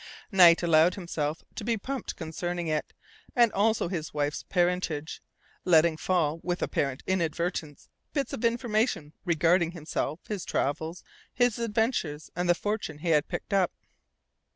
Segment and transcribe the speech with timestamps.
[0.31, 2.91] Knight allowed himself to be pumped concerning it,
[3.35, 5.21] and also his wife's parentage,
[5.63, 11.03] letting fall, with apparent inadvertence, bits of information regarding himself, his travels,
[11.35, 13.71] his adventures, and the fortune he had picked up.